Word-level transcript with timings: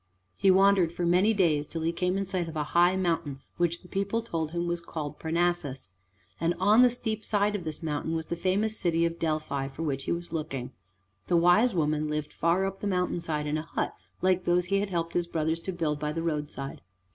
He 0.35 0.49
wandered 0.49 0.91
for 0.91 1.05
many 1.05 1.31
days 1.31 1.67
till 1.67 1.83
he 1.83 1.91
came 1.91 2.17
in 2.17 2.25
sight 2.25 2.49
of 2.49 2.55
a 2.55 2.63
high 2.73 2.95
mountain 2.95 3.39
which 3.57 3.83
the 3.83 3.87
people 3.87 4.23
told 4.23 4.49
him 4.49 4.65
was 4.65 4.81
called 4.81 5.19
Parnassus, 5.19 5.91
and 6.39 6.55
on 6.57 6.81
the 6.81 6.89
steep 6.89 7.23
side 7.23 7.55
of 7.55 7.65
this 7.65 7.83
mountain 7.83 8.15
was 8.15 8.25
the 8.25 8.35
famous 8.35 8.75
city 8.79 9.05
of 9.05 9.19
Delphi 9.19 9.67
for 9.67 9.83
which 9.83 10.05
he 10.05 10.11
was 10.11 10.33
looking. 10.33 10.71
The 11.27 11.37
wise 11.37 11.75
woman 11.75 12.07
lived 12.09 12.33
far 12.33 12.65
up 12.65 12.79
the 12.79 12.87
mountain 12.87 13.19
side, 13.19 13.45
in 13.45 13.59
a 13.59 13.61
hut 13.61 13.93
like 14.23 14.45
those 14.45 14.65
he 14.65 14.79
had 14.79 14.89
helped 14.89 15.13
his 15.13 15.27
brothers 15.27 15.59
to 15.59 15.71
build 15.71 15.99
by 15.99 16.11
the 16.13 16.23
roadside. 16.23 16.81